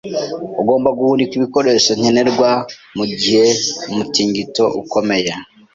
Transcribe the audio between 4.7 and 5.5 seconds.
ukomeye.